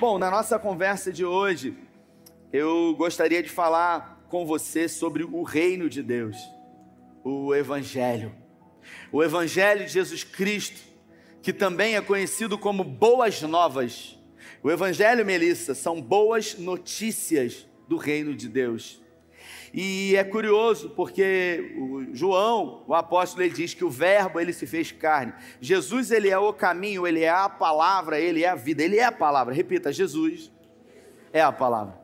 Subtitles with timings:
[0.00, 1.76] Bom, na nossa conversa de hoje,
[2.52, 6.36] eu gostaria de falar com você sobre o reino de Deus,
[7.22, 8.34] o Evangelho.
[9.12, 10.80] O Evangelho de Jesus Cristo,
[11.42, 14.18] que também é conhecido como Boas Novas.
[14.62, 19.01] O Evangelho, Melissa, são boas notícias do reino de Deus.
[19.72, 24.66] E é curioso porque o João, o apóstolo, ele diz que o verbo ele se
[24.66, 25.32] fez carne.
[25.60, 29.04] Jesus ele é o caminho, ele é a palavra, ele é a vida, ele é
[29.04, 29.54] a palavra.
[29.54, 30.52] Repita, Jesus
[31.32, 31.98] é a palavra.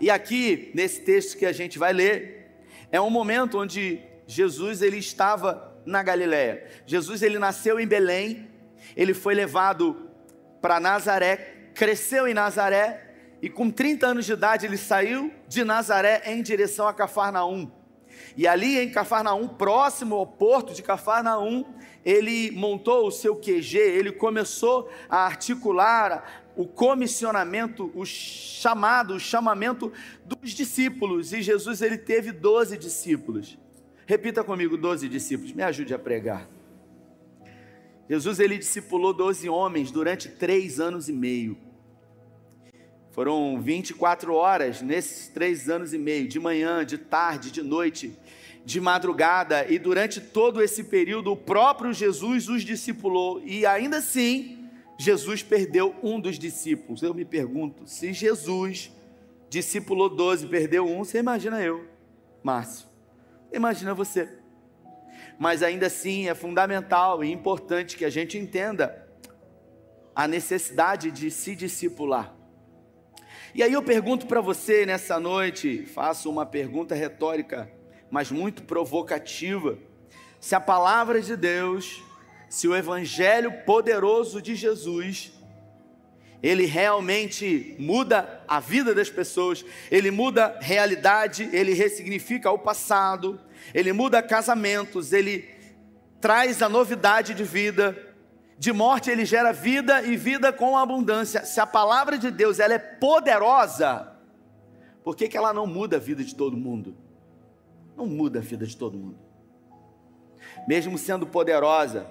[0.00, 2.50] E aqui nesse texto que a gente vai ler,
[2.90, 6.66] é um momento onde Jesus ele estava na Galiléia.
[6.86, 8.48] Jesus ele nasceu em Belém,
[8.96, 10.08] ele foi levado
[10.62, 13.09] para Nazaré, cresceu em Nazaré
[13.42, 17.70] e com 30 anos de idade ele saiu de Nazaré em direção a Cafarnaum.
[18.36, 21.64] E ali em Cafarnaum, próximo ao porto de Cafarnaum,
[22.04, 29.92] ele montou o seu QG, ele começou a articular o comissionamento, o chamado, o chamamento
[30.24, 31.32] dos discípulos.
[31.32, 33.58] E Jesus ele teve 12 discípulos.
[34.06, 35.52] Repita comigo, 12 discípulos.
[35.52, 36.48] Me ajude a pregar.
[38.08, 41.56] Jesus ele discipulou 12 homens durante três anos e meio.
[43.10, 48.16] Foram 24 horas nesses três anos e meio, de manhã, de tarde, de noite,
[48.64, 54.68] de madrugada, e durante todo esse período o próprio Jesus os discipulou, e ainda assim,
[54.96, 57.02] Jesus perdeu um dos discípulos.
[57.02, 58.92] Eu me pergunto, se Jesus
[59.48, 61.88] discipulou 12, perdeu um, você imagina eu,
[62.44, 62.86] Márcio,
[63.52, 64.28] imagina você.
[65.36, 69.08] Mas ainda assim é fundamental e importante que a gente entenda
[70.14, 72.39] a necessidade de se discipular.
[73.52, 77.68] E aí eu pergunto para você nessa noite, faço uma pergunta retórica,
[78.08, 79.76] mas muito provocativa.
[80.38, 82.00] Se a palavra de Deus,
[82.48, 85.32] se o evangelho poderoso de Jesus,
[86.40, 93.40] ele realmente muda a vida das pessoas, ele muda realidade, ele ressignifica o passado,
[93.74, 95.48] ele muda casamentos, ele
[96.20, 98.09] traz a novidade de vida,
[98.60, 101.46] de morte ele gera vida e vida com abundância.
[101.46, 104.12] Se a palavra de Deus ela é poderosa,
[105.02, 106.94] por que, que ela não muda a vida de todo mundo?
[107.96, 109.18] Não muda a vida de todo mundo.
[110.68, 112.06] Mesmo sendo poderosa,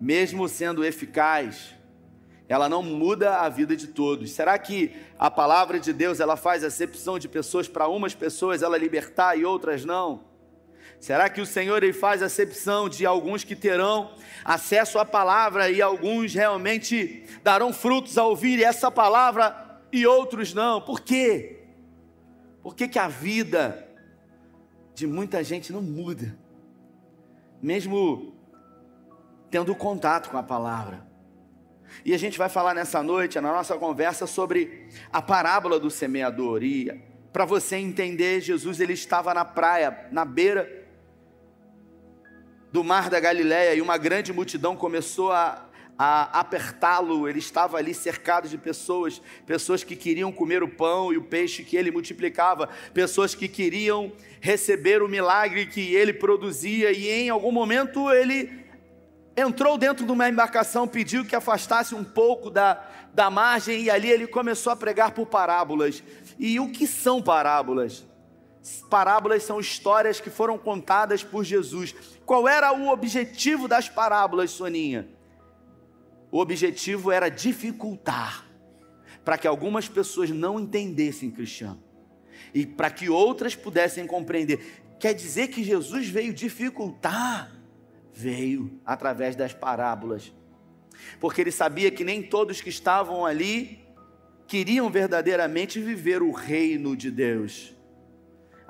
[0.00, 1.74] mesmo sendo eficaz,
[2.48, 4.30] ela não muda a vida de todos.
[4.30, 8.78] Será que a palavra de Deus ela faz acepção de pessoas para umas pessoas ela
[8.78, 10.29] libertar e outras não?
[11.00, 15.80] Será que o Senhor ele faz acepção de alguns que terão acesso à palavra e
[15.80, 20.78] alguns realmente darão frutos ao ouvir essa palavra e outros não?
[20.78, 21.62] Por quê?
[22.62, 23.88] Por que, que a vida
[24.94, 26.36] de muita gente não muda?
[27.62, 28.34] Mesmo
[29.50, 31.08] tendo contato com a palavra.
[32.04, 36.62] E a gente vai falar nessa noite, na nossa conversa, sobre a parábola do semeador.
[36.62, 37.02] E
[37.32, 40.79] para você entender, Jesus ele estava na praia, na beira
[42.72, 45.66] do mar da Galiléia e uma grande multidão começou a,
[45.98, 47.28] a apertá-lo.
[47.28, 51.64] Ele estava ali cercado de pessoas, pessoas que queriam comer o pão e o peixe
[51.64, 57.52] que ele multiplicava, pessoas que queriam receber o milagre que ele produzia, e em algum
[57.52, 58.50] momento ele
[59.36, 62.82] entrou dentro de uma embarcação, pediu que afastasse um pouco da,
[63.12, 66.02] da margem, e ali ele começou a pregar por parábolas.
[66.38, 68.04] E o que são parábolas?
[68.90, 71.94] Parábolas são histórias que foram contadas por Jesus.
[72.26, 75.08] Qual era o objetivo das parábolas, Soninha?
[76.30, 78.46] O objetivo era dificultar,
[79.24, 81.82] para que algumas pessoas não entendessem cristiano
[82.54, 84.82] e para que outras pudessem compreender.
[84.98, 87.52] Quer dizer que Jesus veio dificultar?
[88.12, 90.32] Veio através das parábolas,
[91.18, 93.80] porque ele sabia que nem todos que estavam ali
[94.46, 97.74] queriam verdadeiramente viver o reino de Deus.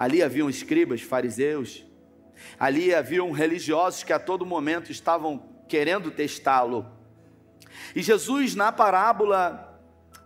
[0.01, 1.85] Ali haviam escribas, fariseus,
[2.59, 6.91] ali haviam religiosos que a todo momento estavam querendo testá-lo.
[7.95, 9.79] E Jesus, na parábola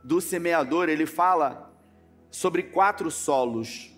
[0.04, 1.74] do semeador, ele fala
[2.30, 3.90] sobre quatro solos.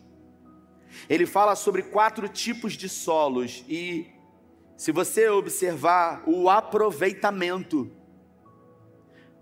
[1.10, 4.10] Ele fala sobre quatro tipos de solos e
[4.78, 7.94] se você observar o aproveitamento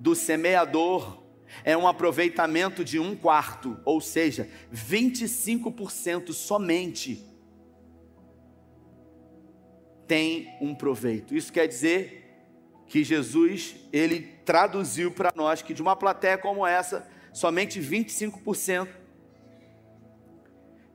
[0.01, 1.24] do semeador
[1.63, 7.25] é um aproveitamento de um quarto, ou seja, 25% somente
[10.07, 11.35] tem um proveito.
[11.35, 12.25] Isso quer dizer
[12.87, 18.89] que Jesus, ele traduziu para nós que de uma plateia como essa, somente 25%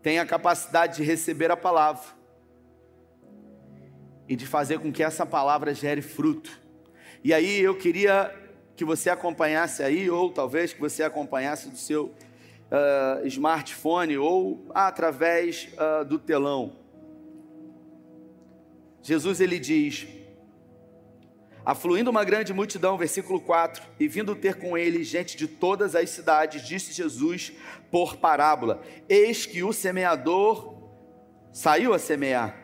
[0.01, 2.17] tem a capacidade de receber a palavra
[4.27, 6.61] e de fazer com que essa palavra gere fruto.
[7.23, 8.33] E aí eu queria
[8.79, 15.67] que você acompanhasse aí, ou talvez que você acompanhasse do seu uh, smartphone ou através
[15.73, 16.77] uh, do telão.
[19.03, 20.07] Jesus ele diz:
[21.65, 26.09] Afluindo uma grande multidão, versículo 4, e vindo ter com ele gente de todas as
[26.11, 27.51] cidades, disse Jesus
[27.91, 30.73] por parábola: Eis que o semeador
[31.51, 32.55] saiu a semear,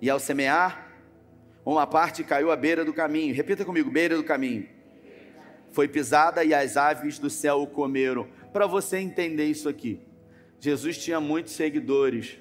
[0.00, 0.90] e ao semear,
[1.66, 3.34] uma parte caiu à beira do caminho.
[3.34, 4.80] Repita comigo: beira do caminho.
[5.72, 8.28] Foi pisada e as aves do céu o comeram.
[8.52, 10.00] Para você entender isso aqui,
[10.60, 12.38] Jesus tinha muitos seguidores.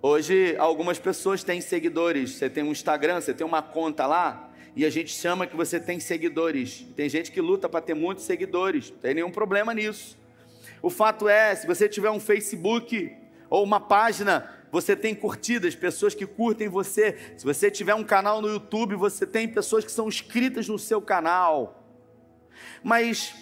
[0.00, 2.32] Hoje, algumas pessoas têm seguidores.
[2.32, 5.80] Você tem um Instagram, você tem uma conta lá, e a gente chama que você
[5.80, 6.86] tem seguidores.
[6.94, 10.18] Tem gente que luta para ter muitos seguidores, não tem nenhum problema nisso.
[10.82, 13.16] O fato é, se você tiver um Facebook
[13.48, 17.16] ou uma página, você tem curtidas, pessoas que curtem você.
[17.36, 21.00] Se você tiver um canal no YouTube, você tem pessoas que são inscritas no seu
[21.00, 21.88] canal.
[22.82, 23.32] Mas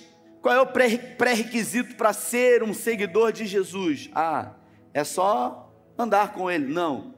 [0.42, 4.10] qual é o pré-requisito para ser um seguidor de Jesus?
[4.14, 4.56] Ah,
[4.92, 6.66] é só andar com ele.
[6.66, 7.14] Não.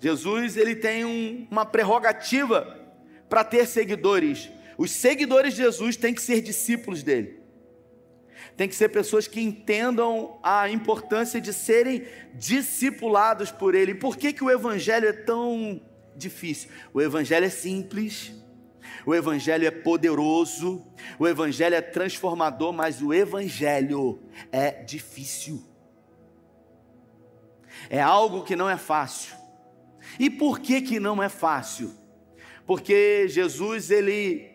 [0.00, 2.80] Jesus ele tem um, uma prerrogativa
[3.28, 4.48] para ter seguidores.
[4.78, 7.43] Os seguidores de Jesus têm que ser discípulos dele.
[8.56, 13.94] Tem que ser pessoas que entendam a importância de serem discipulados por ele.
[13.94, 15.80] Por que, que o evangelho é tão
[16.16, 16.70] difícil?
[16.92, 18.32] O evangelho é simples,
[19.04, 20.86] o evangelho é poderoso,
[21.18, 24.20] o evangelho é transformador, mas o evangelho
[24.52, 25.74] é difícil
[27.88, 29.34] é algo que não é fácil.
[30.18, 31.92] E por que que não é fácil?
[32.66, 34.50] Porque Jesus ele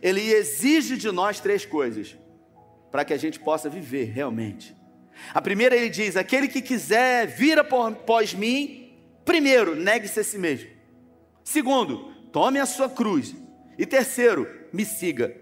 [0.00, 2.16] ele exige de nós três coisas
[2.90, 4.76] para que a gente possa viver realmente.
[5.32, 8.92] A primeira ele diz: aquele que quiser vir após mim,
[9.24, 10.70] primeiro, negue-se a si mesmo.
[11.44, 13.34] Segundo, tome a sua cruz.
[13.78, 15.36] E terceiro, me siga.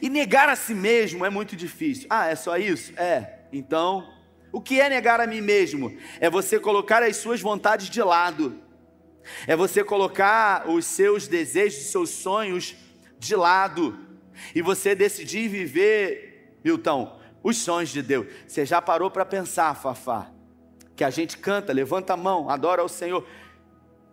[0.00, 2.06] E negar a si mesmo é muito difícil.
[2.08, 2.92] Ah, é só isso?
[2.98, 3.40] É.
[3.52, 4.08] Então,
[4.50, 5.96] o que é negar a mim mesmo?
[6.20, 8.58] É você colocar as suas vontades de lado.
[9.46, 12.76] É você colocar os seus desejos, os seus sonhos
[13.18, 13.98] de lado.
[14.54, 16.31] E você decidir viver,
[16.64, 18.26] Milton, os sonhos de Deus.
[18.46, 20.30] Você já parou para pensar, Fafá?
[20.94, 23.26] Que a gente canta, levanta a mão, adora ao Senhor.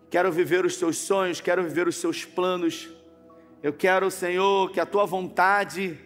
[0.09, 2.89] Quero viver os seus sonhos, quero viver os seus planos.
[3.61, 5.99] Eu quero, Senhor, que a tua vontade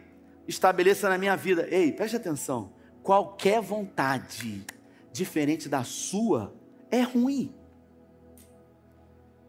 [0.47, 1.67] estabeleça na minha vida.
[1.69, 2.73] Ei, preste atenção
[3.03, 4.65] qualquer vontade
[5.11, 6.55] diferente da sua
[6.89, 7.53] é ruim.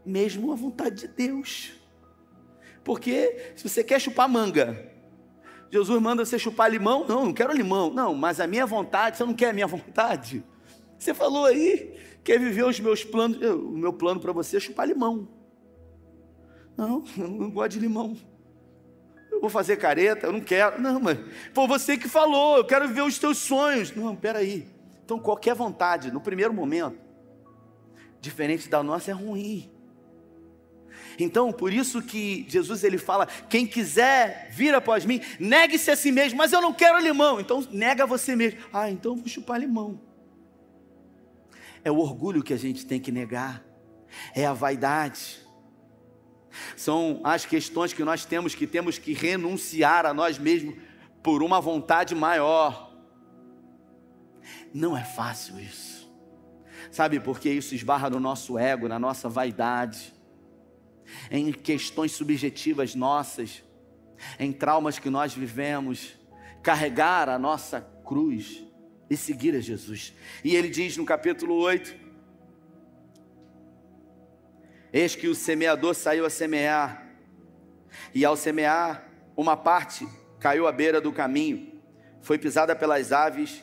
[0.05, 1.73] Mesmo a vontade de Deus.
[2.83, 4.93] Porque se você quer chupar manga,
[5.71, 7.07] Jesus manda você chupar limão?
[7.07, 7.93] Não, não quero limão.
[7.93, 10.45] Não, mas a minha vontade, você não quer a minha vontade?
[10.99, 14.87] Você falou aí, quer viver os meus planos, o meu plano para você é chupar
[14.87, 15.29] limão.
[16.77, 18.17] Não, eu não gosto de limão
[19.35, 20.81] eu vou fazer careta, eu não quero.
[20.81, 21.19] Não, mas
[21.53, 23.95] foi você que falou, eu quero viver os teus sonhos.
[23.95, 24.67] Não, peraí.
[25.05, 26.99] Então, qualquer vontade, no primeiro momento,
[28.21, 29.71] diferente da nossa, é ruim.
[31.19, 36.11] Então, por isso que Jesus ele fala: quem quiser vir após mim, negue-se a si
[36.11, 37.41] mesmo, mas eu não quero limão.
[37.41, 38.61] Então, nega você mesmo.
[38.73, 40.01] Ah, então eu vou chupar limão.
[41.85, 43.63] É o orgulho que a gente tem que negar,
[44.35, 45.45] é a vaidade.
[46.77, 50.77] São as questões que nós temos que temos que renunciar a nós mesmos
[51.23, 52.93] por uma vontade maior.
[54.73, 55.95] Não é fácil isso.
[56.91, 60.14] Sabe por que isso esbarra no nosso ego, na nossa vaidade,
[61.31, 63.63] em questões subjetivas nossas,
[64.39, 66.15] em traumas que nós vivemos,
[66.63, 68.65] carregar a nossa cruz
[69.09, 70.15] e seguir a Jesus.
[70.43, 71.95] E ele diz no capítulo 8:
[74.93, 77.07] Eis que o semeador saiu a semear,
[78.15, 80.07] e ao semear, uma parte
[80.39, 81.81] caiu à beira do caminho,
[82.23, 83.63] foi pisada pelas aves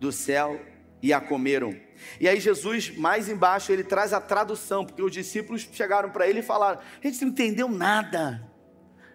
[0.00, 0.60] do céu
[1.02, 1.74] e a comeram.
[2.20, 6.38] E aí Jesus, mais embaixo, ele traz a tradução, porque os discípulos chegaram para ele
[6.38, 8.48] e falaram: a gente não entendeu nada.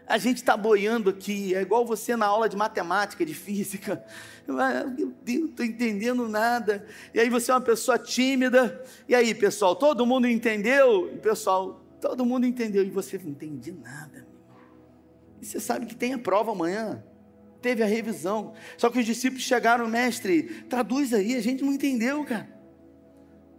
[0.06, 4.04] A gente está boiando aqui, é igual você na aula de matemática, de física.
[4.48, 6.88] Ah, meu Deus, não estou entendendo nada.
[7.14, 8.82] E aí você é uma pessoa tímida.
[9.06, 11.12] E aí, pessoal, todo mundo entendeu?
[11.14, 12.86] E pessoal, todo mundo entendeu.
[12.86, 14.26] E você não entendi nada.
[15.42, 17.04] E você sabe que tem a prova amanhã.
[17.62, 18.54] Teve a revisão.
[18.78, 22.58] Só que os discípulos chegaram, mestre, traduz aí, a gente não entendeu, cara.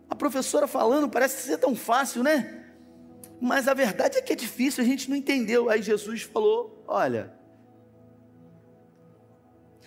[0.08, 2.64] A professora falando parece ser tão fácil, né?
[3.40, 5.68] Mas a verdade é que é difícil, a gente não entendeu.
[5.68, 7.32] Aí Jesus falou: Olha,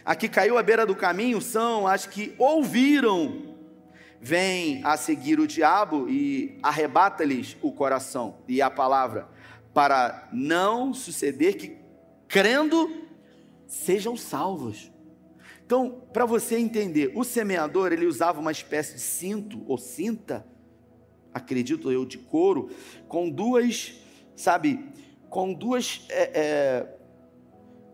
[0.05, 3.55] aqui caiu à beira do caminho são as que ouviram,
[4.21, 9.27] vêm a seguir o diabo e arrebata-lhes o coração e a palavra,
[9.73, 11.77] para não suceder que,
[12.27, 12.89] crendo,
[13.71, 14.91] sejam salvos.
[15.65, 20.45] Então, para você entender, o semeador ele usava uma espécie de cinto ou cinta,
[21.33, 22.69] acredito eu, de couro,
[23.07, 23.93] com duas,
[24.35, 24.91] sabe,
[25.29, 26.97] com duas, é, é,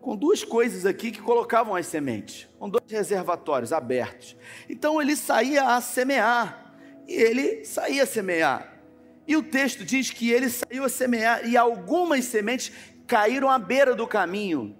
[0.01, 4.35] com duas coisas aqui que colocavam as sementes, com dois reservatórios abertos.
[4.67, 6.73] Então ele saía a semear
[7.07, 8.81] e ele saía a semear.
[9.27, 12.71] E o texto diz que ele saiu a semear e algumas sementes
[13.05, 14.75] caíram à beira do caminho.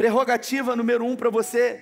[0.00, 1.78] Prerrogativa número um para você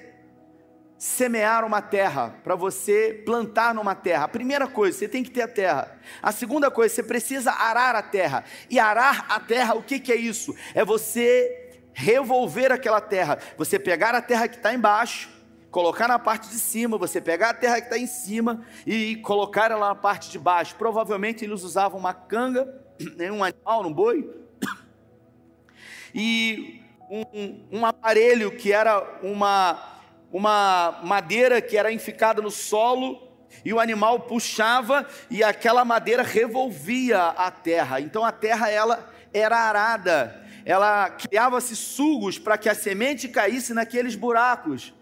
[0.99, 4.25] semear uma terra, para você plantar numa terra.
[4.25, 5.97] A primeira coisa, você tem que ter a terra.
[6.21, 8.43] A segunda coisa, você precisa arar a terra.
[8.69, 10.53] E arar a terra, o que, que é isso?
[10.75, 13.39] É você revolver aquela terra.
[13.57, 15.31] Você pegar a terra que está embaixo
[15.71, 19.71] colocar na parte de cima, você pegar a terra que está em cima e colocar
[19.71, 20.75] ela na parte de baixo.
[20.75, 22.83] Provavelmente eles usavam uma canga,
[23.17, 24.29] né, um animal, um boi,
[26.13, 26.78] e
[27.11, 30.01] um, um aparelho que era uma,
[30.33, 33.27] uma madeira que era enficada no solo,
[33.65, 38.01] e o animal puxava e aquela madeira revolvia a terra.
[38.01, 44.15] Então a terra ela era arada, ela criava-se sugos para que a semente caísse naqueles
[44.15, 44.95] buracos.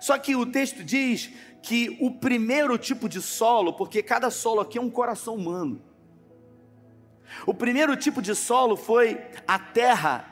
[0.00, 1.30] Só que o texto diz
[1.62, 5.82] que o primeiro tipo de solo, porque cada solo aqui é um coração humano.
[7.46, 10.31] O primeiro tipo de solo foi a terra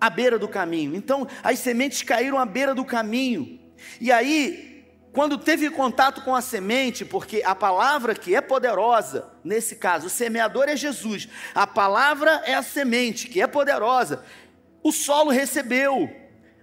[0.00, 0.94] à beira do caminho.
[0.94, 3.58] Então, as sementes caíram à beira do caminho.
[4.00, 9.76] E aí, quando teve contato com a semente, porque a palavra que é poderosa, nesse
[9.76, 14.24] caso, o semeador é Jesus, a palavra é a semente que é poderosa.
[14.82, 16.10] O solo recebeu,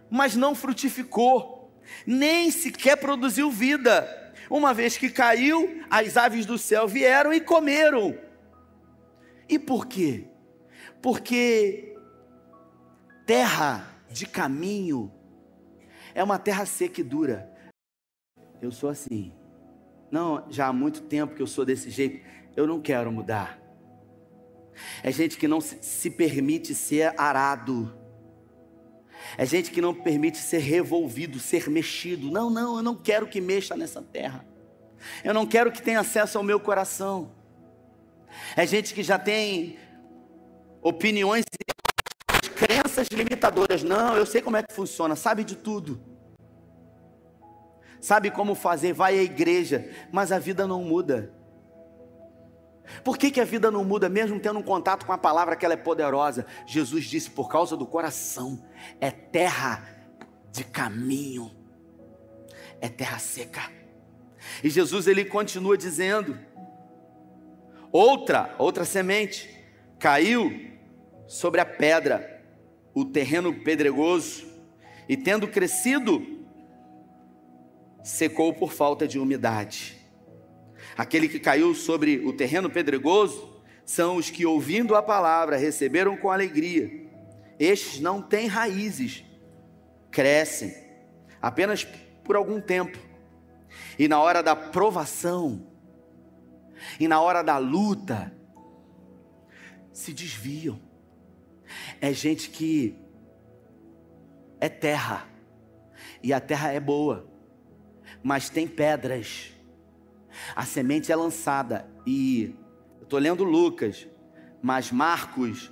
[0.09, 1.63] mas não frutificou
[2.05, 4.33] nem sequer produziu vida.
[4.49, 8.17] Uma vez que caiu, as aves do céu vieram e comeram.
[9.47, 10.25] E por quê?
[11.01, 11.92] Porque
[13.25, 15.11] terra de caminho
[16.13, 17.51] é uma terra seca e dura.
[18.61, 19.33] Eu sou assim.
[20.11, 22.23] Não, já há muito tempo que eu sou desse jeito.
[22.55, 23.59] Eu não quero mudar.
[25.01, 28.03] É gente que não se permite ser arado
[29.37, 32.29] é gente que não permite ser revolvido, ser mexido.
[32.29, 34.45] Não, não, eu não quero que mexa nessa terra.
[35.23, 37.31] Eu não quero que tenha acesso ao meu coração.
[38.55, 39.77] É gente que já tem
[40.81, 41.43] opiniões
[43.03, 43.83] crenças limitadoras.
[43.83, 46.01] Não, eu sei como é que funciona, sabe de tudo.
[47.99, 51.33] Sabe como fazer, vai à igreja, mas a vida não muda.
[53.01, 55.63] Por que, que a vida não muda, mesmo tendo um contato com a palavra que
[55.63, 56.45] ela é poderosa?
[56.67, 58.61] Jesus disse: por causa do coração,
[58.99, 59.87] é terra
[60.51, 61.49] de caminho,
[62.81, 63.71] é terra seca.
[64.61, 66.37] E Jesus ele continua dizendo:
[67.89, 69.49] outra, outra semente
[69.97, 70.51] caiu
[71.25, 72.32] sobre a pedra,
[72.93, 74.45] o terreno pedregoso,
[75.07, 76.25] e tendo crescido,
[78.03, 79.97] secou por falta de umidade.
[80.97, 86.29] Aquele que caiu sobre o terreno pedregoso são os que, ouvindo a palavra, receberam com
[86.29, 86.89] alegria.
[87.59, 89.23] Estes não têm raízes,
[90.11, 90.73] crescem
[91.41, 91.83] apenas
[92.23, 92.97] por algum tempo.
[93.97, 95.67] E na hora da provação,
[96.99, 98.33] e na hora da luta,
[99.91, 100.79] se desviam.
[102.01, 102.95] É gente que
[104.59, 105.27] é terra,
[106.21, 107.27] e a terra é boa,
[108.23, 109.53] mas tem pedras
[110.55, 112.55] a semente é lançada e
[112.99, 114.07] eu estou lendo Lucas,
[114.61, 115.71] mas Marcos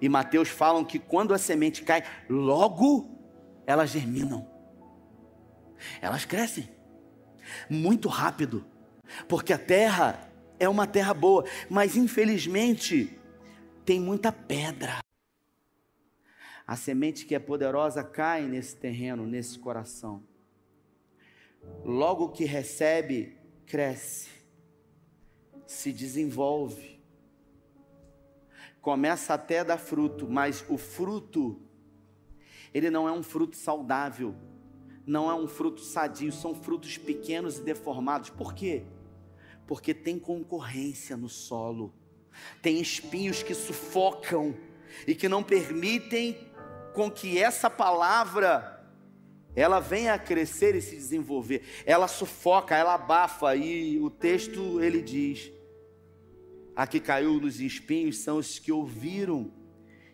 [0.00, 3.08] e Mateus falam que quando a semente cai, logo
[3.66, 4.50] elas germinam.
[6.00, 6.68] Elas crescem
[7.68, 8.64] muito rápido,
[9.28, 13.18] porque a terra é uma terra boa, mas infelizmente
[13.84, 14.98] tem muita pedra.
[16.66, 20.22] A semente que é poderosa cai nesse terreno, nesse coração.
[21.84, 24.28] Logo que recebe cresce,
[25.66, 27.00] se desenvolve,
[28.80, 31.60] começa até a dar fruto, mas o fruto,
[32.74, 34.34] ele não é um fruto saudável,
[35.06, 38.30] não é um fruto sadio, são frutos pequenos e deformados.
[38.30, 38.84] Por quê?
[39.66, 41.94] Porque tem concorrência no solo,
[42.60, 44.54] tem espinhos que sufocam
[45.06, 46.51] e que não permitem
[46.92, 48.72] com que essa palavra
[49.54, 51.62] ela vem a crescer e se desenvolver.
[51.84, 55.52] Ela sufoca, ela abafa e o texto ele diz:
[56.74, 59.52] a que caiu nos espinhos são os que ouviram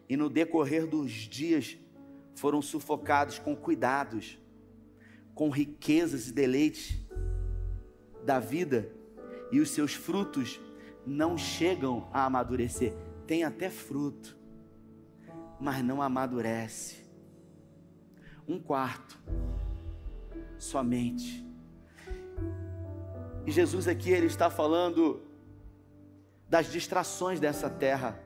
[0.09, 1.77] e no decorrer dos dias
[2.35, 4.39] foram sufocados com cuidados,
[5.35, 6.99] com riquezas e deleites
[8.25, 8.91] da vida,
[9.53, 10.61] e os seus frutos
[11.07, 12.93] não chegam a amadurecer.
[13.27, 14.38] tem até fruto,
[15.61, 17.05] mas não amadurece.
[18.47, 19.19] Um quarto,
[20.59, 21.45] somente.
[23.47, 25.23] E Jesus aqui ele está falando
[26.49, 28.23] das distrações dessa terra.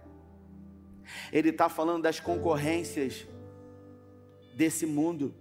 [1.32, 3.26] Ele está falando das concorrências
[4.54, 5.34] desse mundo,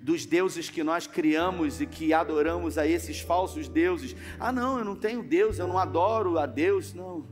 [0.00, 4.14] dos deuses que nós criamos e que adoramos a esses falsos deuses.
[4.38, 7.26] Ah, não, eu não tenho Deus, eu não adoro a Deus, não.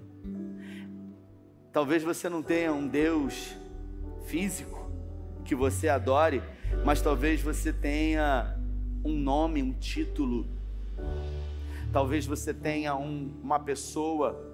[1.73, 3.57] Talvez você não tenha um Deus
[4.27, 4.91] físico
[5.45, 6.43] que você adore,
[6.85, 8.59] mas talvez você tenha
[9.05, 10.49] um nome, um título.
[11.93, 14.49] Talvez você tenha um, uma pessoa.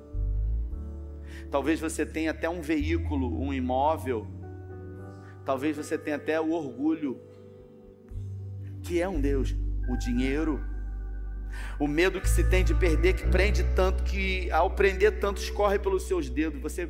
[1.50, 4.26] Talvez você tenha até um veículo, um imóvel.
[5.44, 7.18] Talvez você tenha até o orgulho,
[8.82, 9.54] que é um Deus,
[9.88, 10.62] o dinheiro.
[11.78, 15.78] O medo que se tem de perder, que prende tanto, que ao prender tanto escorre
[15.78, 16.60] pelos seus dedos.
[16.60, 16.88] Você,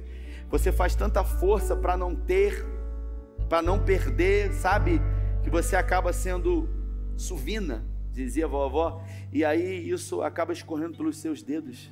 [0.49, 2.64] você faz tanta força para não ter,
[3.49, 5.00] para não perder, sabe?
[5.42, 6.68] Que você acaba sendo
[7.16, 11.90] suvina, dizia a vovó, e aí isso acaba escorrendo pelos seus dedos.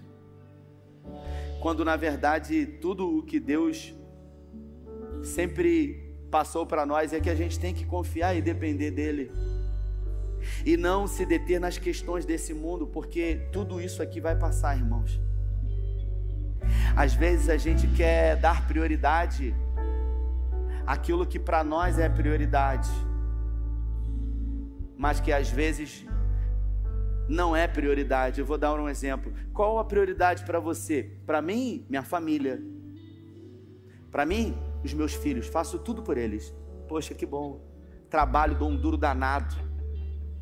[1.61, 3.95] Quando na verdade tudo o que Deus
[5.23, 9.31] sempre passou para nós é que a gente tem que confiar e depender dele.
[10.65, 15.21] E não se deter nas questões desse mundo, porque tudo isso aqui vai passar, irmãos.
[16.97, 19.55] Às vezes a gente quer dar prioridade
[20.87, 22.91] àquilo que para nós é prioridade,
[24.97, 26.07] mas que às vezes
[27.29, 28.41] não é prioridade.
[28.41, 29.33] Eu vou dar um exemplo.
[29.53, 31.19] Qual a prioridade para você?
[31.27, 32.63] Para mim, minha família.
[34.11, 36.55] Para mim, os meus filhos, faço tudo por eles.
[36.89, 37.61] Poxa, que bom.
[38.09, 39.55] Trabalho, dou um duro danado.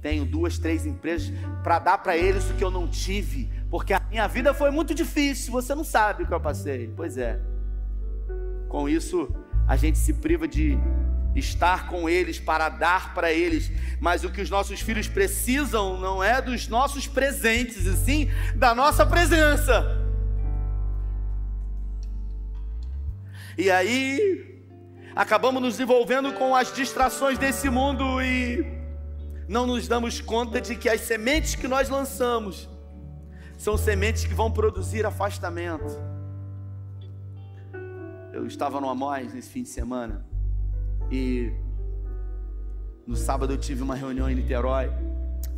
[0.02, 1.32] Tenho duas, três empresas
[1.62, 4.92] para dar para eles o que eu não tive, porque a minha vida foi muito
[4.92, 5.52] difícil.
[5.52, 6.92] Você não sabe o que eu passei.
[6.96, 7.40] Pois é.
[8.68, 9.32] Com isso,
[9.66, 10.76] a gente se priva de
[11.36, 16.22] estar com eles para dar para eles, mas o que os nossos filhos precisam não
[16.22, 19.98] é dos nossos presentes, e sim da nossa presença.
[23.56, 24.64] E aí,
[25.14, 28.81] acabamos nos envolvendo com as distrações desse mundo e
[29.52, 32.70] não nos damos conta de que as sementes que nós lançamos
[33.58, 35.84] são sementes que vão produzir afastamento.
[38.32, 40.24] Eu estava no Amós nesse fim de semana
[41.10, 41.52] e
[43.06, 44.90] no sábado eu tive uma reunião em Niterói.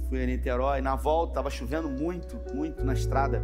[0.08, 3.40] Fui a Niterói, na volta estava chovendo muito, muito na estrada.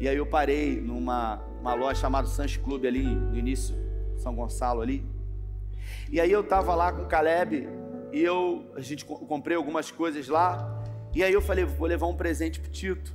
[0.00, 3.76] E aí eu parei numa uma loja chamada Sanches Clube ali no início
[4.16, 5.06] são Gonçalo ali.
[6.10, 7.68] E aí eu tava lá com o Caleb
[8.12, 10.84] e eu a gente comprei algumas coisas lá.
[11.14, 13.14] E aí eu falei, vou levar um presente pro Tito.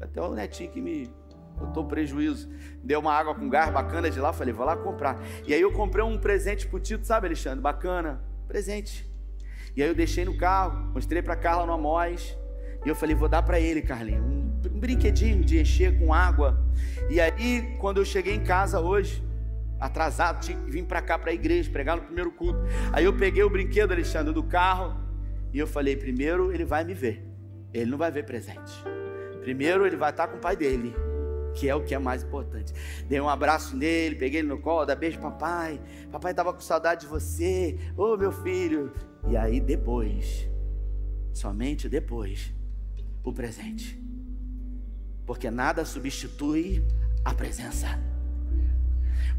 [0.00, 1.10] Até o netinho que me
[1.56, 2.48] botou prejuízo.
[2.82, 5.20] Deu uma água com gás bacana de lá, falei, vou lá comprar.
[5.46, 7.60] E aí eu comprei um presente pro Tito, sabe, Alexandre?
[7.60, 9.08] Bacana, presente.
[9.76, 12.36] E aí eu deixei no carro, mostrei para Carla no Amós.
[12.84, 16.64] E eu falei, vou dar para ele, Carlinhos, um, um brinquedinho de encher com água.
[17.10, 19.25] E aí, quando eu cheguei em casa hoje,
[19.80, 22.60] atrasado, tinha que vir para cá para a igreja, pregar no primeiro culto.
[22.92, 24.96] Aí eu peguei o brinquedo, Alexandre, do carro,
[25.52, 27.24] e eu falei: primeiro ele vai me ver,
[27.72, 28.72] ele não vai ver presente.
[29.40, 30.94] Primeiro ele vai estar com o pai dele,
[31.54, 32.72] que é o que é mais importante.
[33.08, 35.80] Dei um abraço nele, peguei ele no colo, dá beijo, papai.
[36.10, 38.92] Papai estava com saudade de você, ô oh, meu filho.
[39.28, 40.48] E aí depois,
[41.32, 42.52] somente depois,
[43.22, 44.02] o presente.
[45.24, 46.84] Porque nada substitui
[47.24, 48.15] a presença.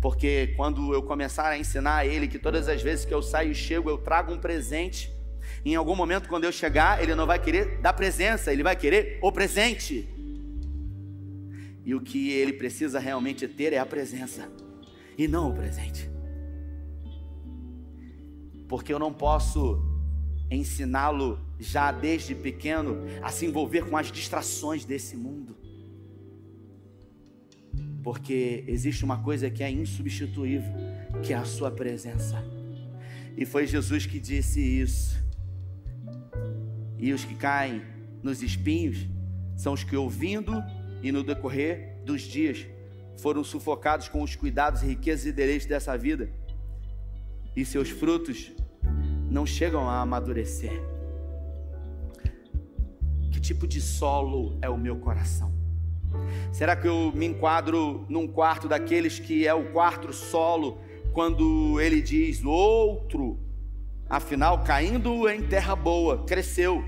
[0.01, 3.51] Porque quando eu começar a ensinar a ele que todas as vezes que eu saio
[3.51, 5.12] e chego, eu trago um presente,
[5.65, 9.17] em algum momento, quando eu chegar, ele não vai querer dar presença, ele vai querer
[9.21, 10.07] o presente.
[11.83, 14.49] E o que ele precisa realmente ter é a presença,
[15.17, 16.10] e não o presente.
[18.67, 19.81] Porque eu não posso
[20.51, 25.66] ensiná-lo já desde pequeno a se envolver com as distrações desse mundo
[28.03, 30.71] porque existe uma coisa que é insubstituível,
[31.23, 32.43] que é a sua presença.
[33.36, 35.23] E foi Jesus que disse isso.
[36.97, 37.81] E os que caem
[38.23, 39.05] nos espinhos
[39.55, 40.63] são os que ouvindo
[41.03, 42.65] e no decorrer dos dias
[43.17, 46.29] foram sufocados com os cuidados, riquezas e deleites dessa vida.
[47.55, 48.51] E seus frutos
[49.29, 50.81] não chegam a amadurecer.
[53.31, 55.57] Que tipo de solo é o meu coração?
[56.52, 60.80] Será que eu me enquadro num quarto daqueles que é o quarto solo,
[61.13, 63.39] quando ele diz outro,
[64.10, 66.84] afinal, caindo em terra boa, cresceu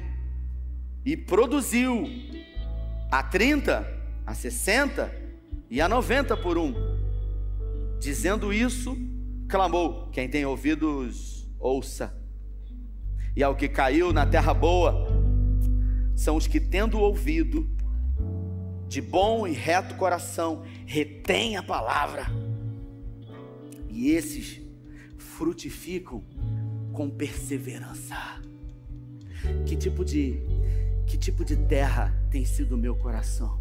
[1.06, 2.06] e produziu
[3.12, 3.88] a 30,
[4.26, 5.12] a 60
[5.70, 6.74] e a 90 por um.
[8.00, 8.98] Dizendo isso,
[9.48, 12.16] clamou: Quem tem ouvidos, ouça.
[13.36, 15.08] E ao que caiu na terra boa,
[16.16, 17.70] são os que, tendo ouvido,
[18.90, 22.26] de bom e reto coração, retém a palavra.
[23.88, 24.60] E esses
[25.18, 26.24] frutificam
[26.92, 28.16] com perseverança.
[29.66, 30.42] Que tipo de
[31.06, 33.60] que tipo de terra tem sido o meu coração?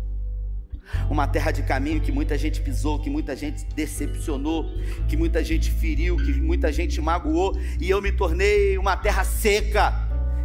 [1.10, 4.64] Uma terra de caminho que muita gente pisou, que muita gente decepcionou,
[5.06, 9.92] que muita gente feriu, que muita gente magoou, e eu me tornei uma terra seca,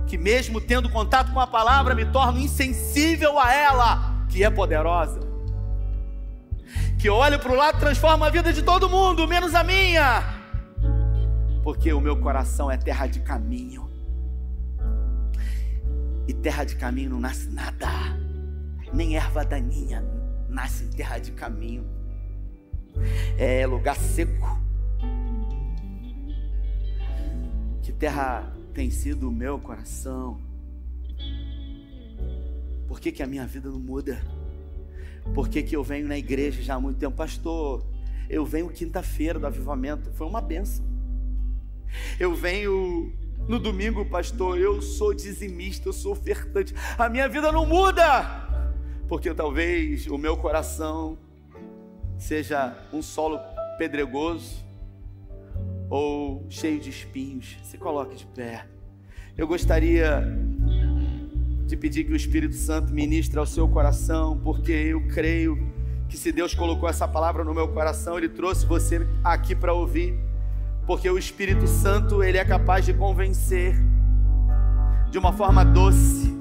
[0.06, 5.19] que mesmo tendo contato com a palavra, me torno insensível a ela, que é poderosa.
[7.00, 10.24] Que eu olho para o lado, transforma a vida de todo mundo, menos a minha,
[11.63, 13.88] porque o meu coração é terra de caminho,
[16.28, 17.88] e terra de caminho não nasce nada,
[18.91, 20.04] nem erva daninha,
[20.50, 21.86] nasce em terra de caminho,
[23.38, 24.60] é lugar seco.
[27.84, 30.39] Que terra tem sido o meu coração?
[32.93, 34.21] Por que, que a minha vida não muda?
[35.34, 37.15] Por que, que eu venho na igreja já há muito tempo?
[37.15, 37.84] Pastor,
[38.29, 40.86] eu venho quinta-feira do avivamento, foi uma benção.
[42.19, 43.12] Eu venho
[43.47, 46.75] no domingo, pastor, eu sou dizimista, eu sou ofertante.
[46.95, 48.47] A minha vida não muda
[49.08, 51.17] porque talvez o meu coração
[52.15, 53.39] seja um solo
[53.79, 54.63] pedregoso
[55.89, 57.58] ou cheio de espinhos.
[57.63, 58.67] Se coloque de pé.
[59.36, 60.21] Eu gostaria
[61.77, 65.57] pedir que o Espírito Santo ministre ao seu coração, porque eu creio
[66.07, 70.13] que se Deus colocou essa palavra no meu coração, Ele trouxe você aqui para ouvir,
[70.86, 73.75] porque o Espírito Santo ele é capaz de convencer
[75.09, 76.33] de uma forma doce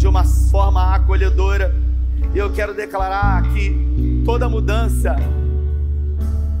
[0.00, 1.76] de uma forma acolhedora.
[2.34, 5.14] E eu quero declarar que toda mudança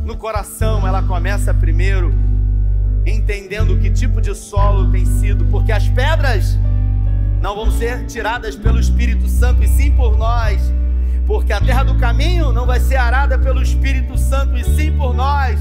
[0.04, 2.12] no coração, ela começa primeiro
[3.06, 6.58] entendendo que tipo de solo tem sido, porque as pedras
[7.40, 10.60] não vão ser tiradas pelo Espírito Santo e sim por nós,
[11.26, 15.14] porque a terra do caminho não vai ser arada pelo Espírito Santo e sim por
[15.14, 15.58] nós,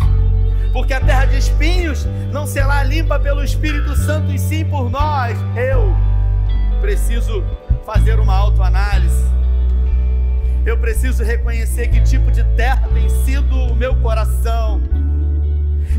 [0.73, 5.37] porque a terra de espinhos não será limpa pelo Espírito Santo e sim por nós.
[5.55, 5.95] Eu
[6.81, 7.43] preciso
[7.85, 9.27] fazer uma autoanálise.
[10.65, 14.81] Eu preciso reconhecer que tipo de terra tem sido o meu coração.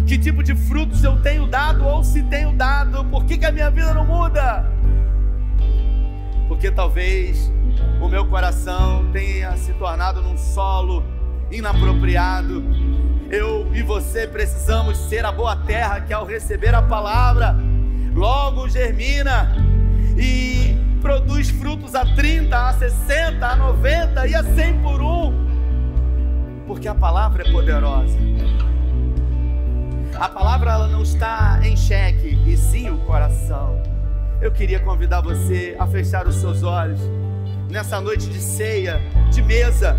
[0.07, 3.05] Que tipo de frutos eu tenho dado ou se tenho dado.
[3.07, 4.80] Por que, que a minha vida não muda?
[6.51, 7.49] Porque talvez
[8.03, 11.05] o meu coração tenha se tornado num solo
[11.49, 12.65] inapropriado.
[13.31, 17.57] Eu e você precisamos ser a boa terra que ao receber a palavra,
[18.13, 19.55] logo germina
[20.19, 25.33] e produz frutos a 30, a 60, a 90 e a 100 por um,
[26.67, 28.19] porque a palavra é poderosa.
[30.19, 33.90] A palavra ela não está em xeque, e sim o coração.
[34.41, 36.99] Eu queria convidar você a fechar os seus olhos
[37.69, 38.99] nessa noite de ceia,
[39.31, 39.99] de mesa,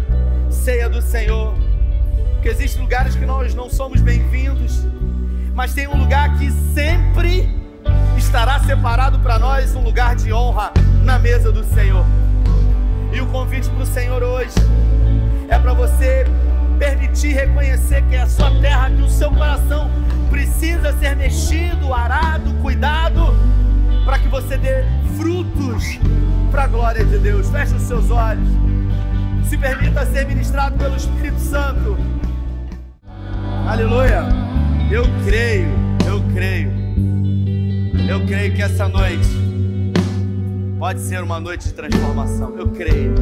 [0.49, 1.53] ceia do Senhor.
[2.33, 4.83] Porque existem lugares que nós não somos bem-vindos,
[5.53, 7.47] mas tem um lugar que sempre
[8.17, 10.71] estará separado para nós um lugar de honra
[11.03, 12.03] na mesa do Senhor.
[13.13, 14.55] E o convite para o Senhor hoje
[15.49, 16.25] é para você
[16.79, 19.87] permitir reconhecer que é a sua terra, que o seu coração
[25.17, 25.99] frutos
[26.51, 27.49] para a glória de Deus.
[27.49, 28.47] Feche os seus olhos.
[29.47, 31.97] Se permita ser ministrado pelo Espírito Santo.
[33.67, 34.23] Aleluia.
[34.91, 35.69] Eu creio,
[36.05, 36.71] eu creio.
[38.09, 39.29] Eu creio que essa noite
[40.77, 42.57] pode ser uma noite de transformação.
[42.57, 43.13] Eu creio.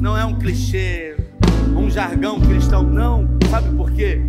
[0.00, 1.14] Não é um clichê,
[1.76, 3.28] um jargão cristão, não.
[3.50, 4.22] Sabe por quê?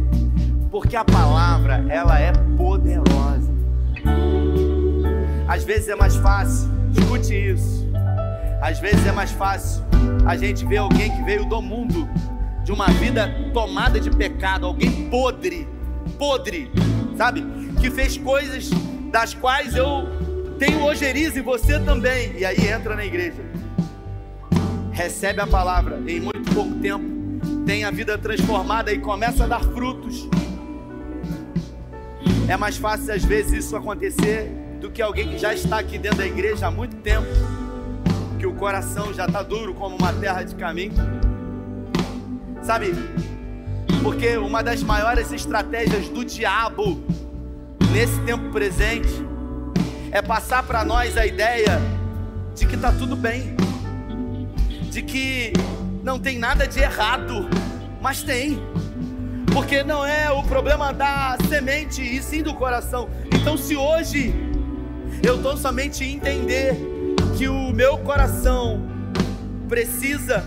[0.70, 3.31] Porque a palavra, ela é poderosa.
[5.52, 7.86] Às vezes é mais fácil, escute isso.
[8.62, 9.84] Às vezes é mais fácil
[10.26, 12.08] a gente ver alguém que veio do mundo,
[12.64, 15.68] de uma vida tomada de pecado, alguém podre,
[16.18, 16.72] podre,
[17.18, 17.46] sabe?
[17.82, 18.70] Que fez coisas
[19.12, 20.08] das quais eu
[20.58, 22.32] tenho ojeriza e você também.
[22.38, 23.44] E aí entra na igreja,
[24.94, 27.04] recebe a palavra em muito pouco tempo,
[27.66, 30.30] tem a vida transformada e começa a dar frutos.
[32.48, 36.18] É mais fácil às vezes isso acontecer do que alguém que já está aqui dentro
[36.18, 37.28] da igreja há muito tempo,
[38.38, 40.94] que o coração já está duro como uma terra de caminho.
[42.64, 42.94] Sabe?
[44.04, 47.02] Porque uma das maiores estratégias do diabo
[47.92, 49.10] nesse tempo presente,
[50.12, 51.80] é passar para nós a ideia
[52.56, 53.56] de que está tudo bem,
[54.90, 55.54] de que
[56.04, 57.50] não tem nada de errado,
[58.02, 58.60] mas tem.
[59.54, 63.10] Porque não é o problema da semente, e sim do coração.
[63.34, 64.34] Então, se hoje
[65.24, 66.76] eu estou somente entender
[67.38, 68.82] que o meu coração
[69.70, 70.44] precisa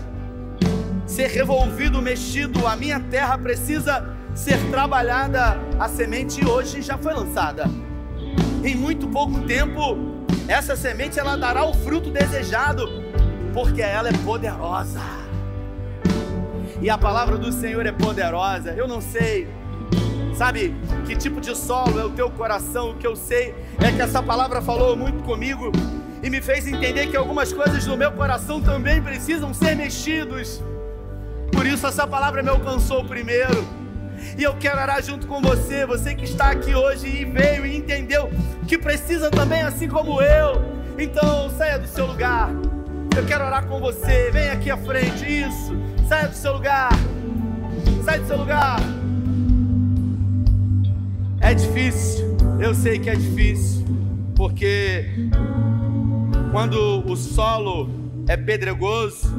[1.05, 7.69] ser revolvido, mexido, a minha terra precisa ser trabalhada, a semente hoje já foi lançada.
[8.63, 9.97] Em muito pouco tempo,
[10.47, 12.87] essa semente ela dará o fruto desejado,
[13.53, 14.99] porque ela é poderosa.
[16.81, 18.71] E a palavra do Senhor é poderosa.
[18.71, 19.47] Eu não sei,
[20.35, 22.91] sabe, que tipo de solo é o teu coração.
[22.91, 25.71] O que eu sei é que essa palavra falou muito comigo
[26.21, 30.61] e me fez entender que algumas coisas no meu coração também precisam ser mexidos.
[31.51, 33.65] Por isso essa palavra me alcançou primeiro.
[34.37, 37.75] E eu quero orar junto com você, você que está aqui hoje e veio e
[37.75, 38.29] entendeu
[38.67, 40.61] que precisa também, assim como eu.
[40.97, 42.49] Então saia do seu lugar.
[43.15, 44.29] Eu quero orar com você.
[44.31, 45.25] Vem aqui à frente.
[45.25, 45.73] Isso.
[46.07, 46.89] Saia do seu lugar.
[48.03, 48.77] Sai do seu lugar.
[51.45, 52.35] É difícil.
[52.59, 53.85] Eu sei que é difícil.
[54.35, 55.05] Porque
[56.51, 57.87] quando o solo
[58.27, 59.31] é pedregoso,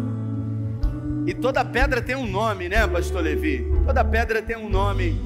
[1.27, 3.67] e toda pedra tem um nome, né, Pastor Levi?
[3.85, 5.21] Toda pedra tem um nome.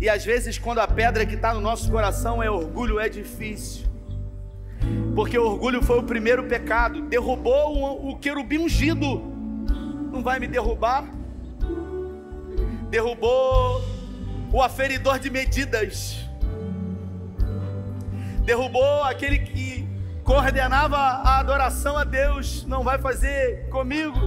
[0.00, 3.86] E às vezes, quando a pedra que está no nosso coração é orgulho, é difícil.
[5.14, 9.22] Porque orgulho foi o primeiro pecado, derrubou o querubim ungido.
[10.10, 11.04] Não vai me derrubar?
[12.88, 13.97] Derrubou
[14.52, 16.18] o aferidor de medidas.
[18.44, 19.86] Derrubou aquele que
[20.24, 22.64] coordenava a adoração a Deus.
[22.66, 24.18] Não vai fazer comigo?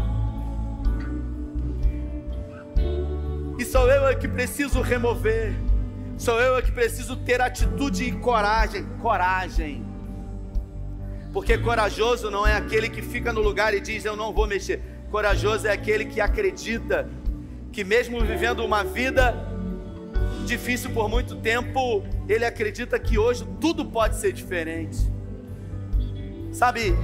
[3.58, 5.54] E sou eu é que preciso remover.
[6.18, 8.86] Sou eu é que preciso ter atitude e coragem.
[9.02, 9.86] Coragem.
[11.34, 14.82] Porque corajoso não é aquele que fica no lugar e diz eu não vou mexer.
[15.10, 17.10] Corajoso é aquele que acredita
[17.72, 19.51] que mesmo vivendo uma vida
[20.46, 24.98] difícil por muito tempo, ele acredita que hoje tudo pode ser diferente.
[26.52, 26.96] Sabe,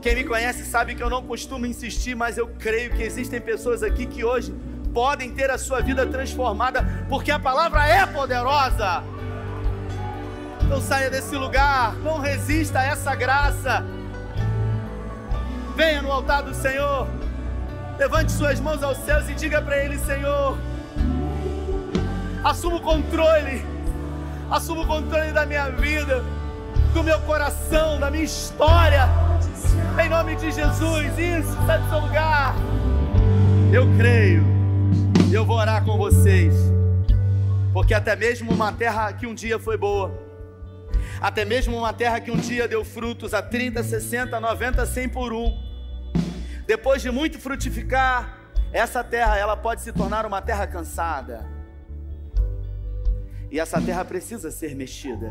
[0.00, 3.82] quem me conhece sabe que eu não costumo insistir, mas eu creio que existem pessoas
[3.82, 4.52] aqui que hoje
[4.92, 9.02] podem ter a sua vida transformada, porque a palavra é poderosa.
[10.64, 13.84] Então saia desse lugar, não resista a essa graça.
[15.76, 17.08] Venha no altar do Senhor,
[17.98, 20.58] levante suas mãos aos céus e diga para Ele: Senhor,
[22.44, 23.64] assuma o controle,
[24.50, 26.24] assuma o controle da minha vida,
[26.92, 29.08] do meu coração, da minha história.
[30.02, 32.54] Em nome de Jesus, isso, sai do seu lugar.
[33.72, 34.52] Eu creio
[35.34, 36.54] eu vou orar com vocês,
[37.72, 40.12] porque até mesmo uma terra que um dia foi boa,
[41.22, 45.32] até mesmo uma terra que um dia deu frutos a 30, 60, 90, 100 por
[45.32, 45.58] um,
[46.66, 48.40] depois de muito frutificar,
[48.72, 51.46] essa terra ela pode se tornar uma terra cansada.
[53.52, 55.30] E essa terra precisa ser mexida.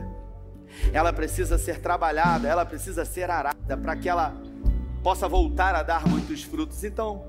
[0.94, 4.40] Ela precisa ser trabalhada, ela precisa ser arada para que ela
[5.02, 6.84] possa voltar a dar muitos frutos.
[6.84, 7.26] Então,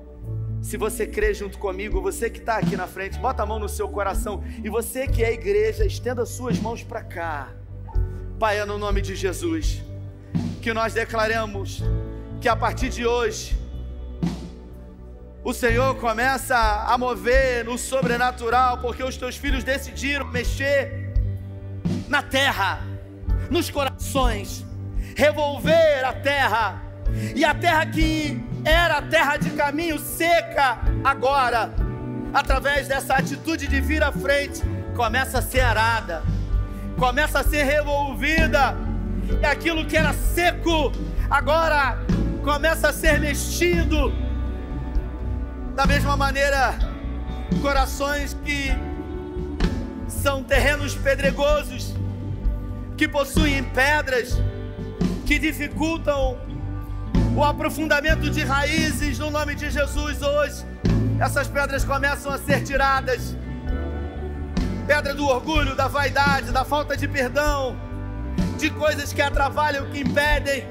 [0.61, 3.67] se você crê junto comigo, você que está aqui na frente, bota a mão no
[3.67, 4.43] seu coração.
[4.63, 7.51] E você que é igreja, estenda suas mãos para cá.
[8.37, 9.81] Pai, é no nome de Jesus,
[10.61, 11.81] que nós declaramos
[12.39, 13.57] que a partir de hoje,
[15.43, 21.11] o Senhor começa a mover no sobrenatural, porque os teus filhos decidiram mexer
[22.07, 22.81] na terra,
[23.49, 24.65] nos corações,
[25.17, 26.81] revolver a terra,
[27.35, 31.73] e a terra que era terra de caminho seca, agora,
[32.33, 34.61] através dessa atitude de vir à frente,
[34.95, 36.23] começa a ser arada,
[36.97, 38.77] começa a ser revolvida,
[39.41, 40.93] e aquilo que era seco,
[41.29, 41.97] agora
[42.43, 44.22] começa a ser mexido.
[45.75, 46.75] Da mesma maneira,
[47.59, 48.69] corações que
[50.07, 51.95] são terrenos pedregosos,
[52.95, 54.37] que possuem pedras,
[55.25, 56.37] que dificultam
[57.35, 60.63] o aprofundamento de raízes no nome de Jesus hoje.
[61.19, 63.35] Essas pedras começam a ser tiradas.
[64.85, 67.75] Pedra do orgulho, da vaidade, da falta de perdão,
[68.59, 70.67] de coisas que atrapalham, que impedem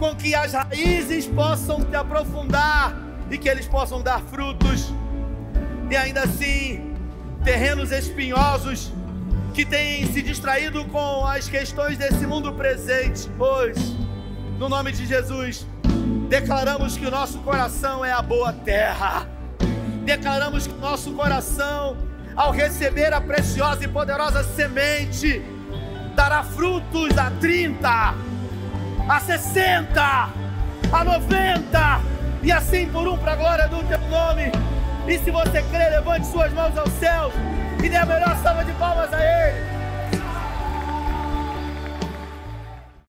[0.00, 3.01] com que as raízes possam se aprofundar
[3.32, 4.92] e que eles possam dar frutos.
[5.90, 6.94] E ainda assim,
[7.42, 8.92] terrenos espinhosos
[9.52, 13.96] que têm se distraído com as questões desse mundo presente hoje.
[14.58, 15.66] No nome de Jesus,
[16.32, 19.28] Declaramos que o nosso coração é a boa terra.
[20.02, 21.94] Declaramos que o nosso coração,
[22.34, 25.42] ao receber a preciosa e poderosa semente,
[26.16, 28.14] dará frutos a 30,
[29.06, 30.00] a 60,
[30.90, 32.11] a 90
[32.42, 34.50] e assim por um para a glória do teu nome.
[35.06, 37.32] E se você crê, levante suas mãos aos céus
[37.82, 39.71] e dê a melhor salva de palmas a Ele.